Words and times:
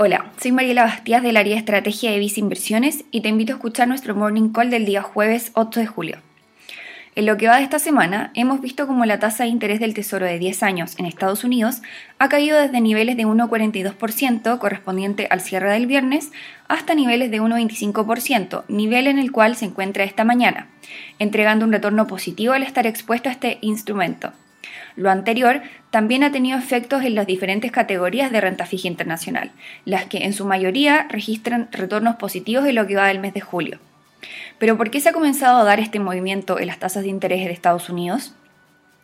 Hola, 0.00 0.30
soy 0.40 0.52
Mariela 0.52 0.84
Bastías 0.84 1.24
del 1.24 1.36
área 1.36 1.56
estrategia 1.56 2.12
de 2.12 2.20
Visa 2.20 2.38
Inversiones 2.38 3.04
y 3.10 3.20
te 3.20 3.30
invito 3.30 3.52
a 3.52 3.56
escuchar 3.56 3.88
nuestro 3.88 4.14
morning 4.14 4.50
call 4.50 4.70
del 4.70 4.86
día 4.86 5.02
jueves 5.02 5.50
8 5.54 5.80
de 5.80 5.86
julio. 5.88 6.18
En 7.16 7.26
lo 7.26 7.36
que 7.36 7.48
va 7.48 7.56
de 7.56 7.64
esta 7.64 7.80
semana, 7.80 8.30
hemos 8.34 8.60
visto 8.60 8.86
como 8.86 9.04
la 9.06 9.18
tasa 9.18 9.42
de 9.42 9.48
interés 9.48 9.80
del 9.80 9.94
Tesoro 9.94 10.24
de 10.24 10.38
10 10.38 10.62
años 10.62 10.94
en 11.00 11.06
Estados 11.06 11.42
Unidos 11.42 11.82
ha 12.20 12.28
caído 12.28 12.60
desde 12.60 12.80
niveles 12.80 13.16
de 13.16 13.26
1,42% 13.26 14.58
correspondiente 14.60 15.26
al 15.32 15.40
cierre 15.40 15.72
del 15.72 15.88
viernes 15.88 16.30
hasta 16.68 16.94
niveles 16.94 17.32
de 17.32 17.42
1,25%, 17.42 18.66
nivel 18.68 19.08
en 19.08 19.18
el 19.18 19.32
cual 19.32 19.56
se 19.56 19.64
encuentra 19.64 20.04
esta 20.04 20.22
mañana, 20.22 20.68
entregando 21.18 21.64
un 21.64 21.72
retorno 21.72 22.06
positivo 22.06 22.52
al 22.52 22.62
estar 22.62 22.86
expuesto 22.86 23.30
a 23.30 23.32
este 23.32 23.58
instrumento. 23.62 24.32
Lo 24.96 25.10
anterior 25.10 25.62
también 25.90 26.24
ha 26.24 26.32
tenido 26.32 26.58
efectos 26.58 27.02
en 27.04 27.14
las 27.14 27.26
diferentes 27.26 27.70
categorías 27.70 28.30
de 28.30 28.40
renta 28.40 28.66
fija 28.66 28.88
internacional, 28.88 29.52
las 29.84 30.06
que 30.06 30.24
en 30.24 30.32
su 30.32 30.44
mayoría 30.44 31.06
registran 31.08 31.68
retornos 31.72 32.16
positivos 32.16 32.66
en 32.66 32.74
lo 32.74 32.86
que 32.86 32.96
va 32.96 33.08
del 33.08 33.20
mes 33.20 33.34
de 33.34 33.40
julio. 33.40 33.78
Pero 34.58 34.76
¿por 34.76 34.90
qué 34.90 35.00
se 35.00 35.10
ha 35.10 35.12
comenzado 35.12 35.58
a 35.58 35.64
dar 35.64 35.80
este 35.80 36.00
movimiento 36.00 36.58
en 36.58 36.66
las 36.66 36.78
tasas 36.78 37.04
de 37.04 37.08
interés 37.08 37.44
de 37.44 37.52
Estados 37.52 37.88
Unidos? 37.88 38.34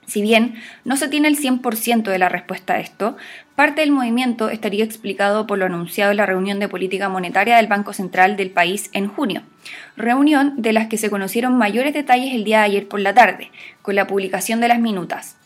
Si 0.06 0.20
bien 0.20 0.56
no 0.84 0.96
se 0.96 1.08
tiene 1.08 1.28
el 1.28 1.38
100% 1.38 2.02
de 2.02 2.18
la 2.18 2.28
respuesta 2.28 2.74
a 2.74 2.80
esto, 2.80 3.16
parte 3.56 3.80
del 3.80 3.90
movimiento 3.90 4.50
estaría 4.50 4.84
explicado 4.84 5.46
por 5.46 5.58
lo 5.58 5.64
anunciado 5.64 6.10
en 6.10 6.18
la 6.18 6.26
reunión 6.26 6.58
de 6.58 6.68
política 6.68 7.08
monetaria 7.08 7.56
del 7.56 7.68
Banco 7.68 7.92
Central 7.92 8.36
del 8.36 8.50
país 8.50 8.90
en 8.92 9.08
junio, 9.08 9.42
reunión 9.96 10.54
de 10.60 10.72
las 10.72 10.88
que 10.88 10.98
se 10.98 11.08
conocieron 11.08 11.56
mayores 11.56 11.94
detalles 11.94 12.34
el 12.34 12.44
día 12.44 12.58
de 12.58 12.64
ayer 12.64 12.88
por 12.88 13.00
la 13.00 13.14
tarde, 13.14 13.50
con 13.80 13.94
la 13.94 14.06
publicación 14.06 14.60
de 14.60 14.68
las 14.68 14.78
minutas. 14.78 15.36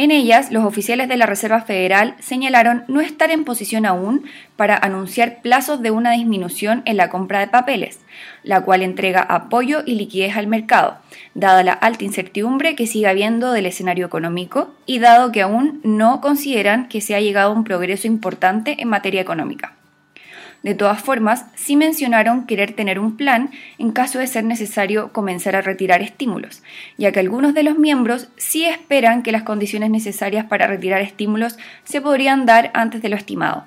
En 0.00 0.10
ellas, 0.10 0.50
los 0.50 0.64
oficiales 0.64 1.10
de 1.10 1.18
la 1.18 1.26
Reserva 1.26 1.60
Federal 1.60 2.14
señalaron 2.20 2.84
no 2.88 3.02
estar 3.02 3.30
en 3.30 3.44
posición 3.44 3.84
aún 3.84 4.24
para 4.56 4.74
anunciar 4.74 5.42
plazos 5.42 5.82
de 5.82 5.90
una 5.90 6.12
disminución 6.12 6.80
en 6.86 6.96
la 6.96 7.10
compra 7.10 7.40
de 7.40 7.48
papeles, 7.48 8.00
la 8.42 8.62
cual 8.62 8.80
entrega 8.80 9.20
apoyo 9.20 9.82
y 9.84 9.96
liquidez 9.96 10.38
al 10.38 10.46
mercado, 10.46 10.96
dada 11.34 11.62
la 11.64 11.74
alta 11.74 12.04
incertidumbre 12.04 12.76
que 12.76 12.86
sigue 12.86 13.08
habiendo 13.08 13.52
del 13.52 13.66
escenario 13.66 14.06
económico 14.06 14.72
y 14.86 15.00
dado 15.00 15.32
que 15.32 15.42
aún 15.42 15.82
no 15.84 16.22
consideran 16.22 16.88
que 16.88 17.02
se 17.02 17.14
ha 17.14 17.20
llegado 17.20 17.52
a 17.52 17.54
un 17.54 17.64
progreso 17.64 18.06
importante 18.06 18.80
en 18.80 18.88
materia 18.88 19.20
económica. 19.20 19.74
De 20.62 20.74
todas 20.74 21.00
formas, 21.00 21.46
sí 21.54 21.74
mencionaron 21.74 22.46
querer 22.46 22.72
tener 22.72 22.98
un 22.98 23.16
plan 23.16 23.50
en 23.78 23.92
caso 23.92 24.18
de 24.18 24.26
ser 24.26 24.44
necesario 24.44 25.12
comenzar 25.12 25.56
a 25.56 25.62
retirar 25.62 26.02
estímulos, 26.02 26.62
ya 26.98 27.12
que 27.12 27.20
algunos 27.20 27.54
de 27.54 27.62
los 27.62 27.78
miembros 27.78 28.28
sí 28.36 28.66
esperan 28.66 29.22
que 29.22 29.32
las 29.32 29.42
condiciones 29.42 29.90
necesarias 29.90 30.44
para 30.46 30.66
retirar 30.66 31.00
estímulos 31.00 31.58
se 31.84 32.00
podrían 32.00 32.44
dar 32.44 32.70
antes 32.74 33.00
de 33.00 33.08
lo 33.08 33.16
estimado. 33.16 33.64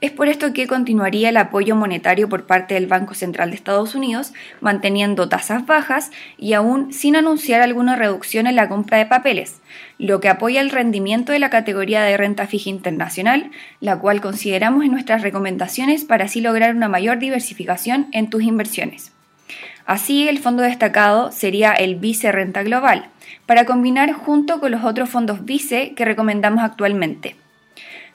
Es 0.00 0.12
por 0.12 0.28
esto 0.28 0.54
que 0.54 0.66
continuaría 0.66 1.28
el 1.28 1.36
apoyo 1.36 1.76
monetario 1.76 2.26
por 2.26 2.46
parte 2.46 2.72
del 2.72 2.86
Banco 2.86 3.14
Central 3.14 3.50
de 3.50 3.56
Estados 3.56 3.94
Unidos, 3.94 4.32
manteniendo 4.62 5.28
tasas 5.28 5.66
bajas 5.66 6.10
y 6.38 6.54
aún 6.54 6.90
sin 6.90 7.16
anunciar 7.16 7.60
alguna 7.60 7.96
reducción 7.96 8.46
en 8.46 8.56
la 8.56 8.70
compra 8.70 8.96
de 8.96 9.04
papeles, 9.04 9.60
lo 9.98 10.20
que 10.20 10.30
apoya 10.30 10.62
el 10.62 10.70
rendimiento 10.70 11.32
de 11.32 11.38
la 11.38 11.50
categoría 11.50 12.02
de 12.02 12.16
renta 12.16 12.46
fija 12.46 12.70
internacional, 12.70 13.50
la 13.80 13.98
cual 13.98 14.22
consideramos 14.22 14.86
en 14.86 14.92
nuestras 14.92 15.20
recomendaciones 15.20 16.04
para 16.06 16.24
así 16.24 16.40
lograr 16.40 16.74
una 16.74 16.88
mayor 16.88 17.18
diversificación 17.18 18.08
en 18.12 18.30
tus 18.30 18.42
inversiones. 18.42 19.12
Así, 19.84 20.28
el 20.28 20.38
fondo 20.38 20.62
destacado 20.62 21.30
sería 21.30 21.72
el 21.74 21.96
Vice 21.96 22.32
Renta 22.32 22.62
Global, 22.62 23.08
para 23.44 23.66
combinar 23.66 24.12
junto 24.12 24.60
con 24.60 24.70
los 24.70 24.82
otros 24.82 25.10
fondos 25.10 25.44
Vice 25.44 25.92
que 25.94 26.06
recomendamos 26.06 26.64
actualmente. 26.64 27.36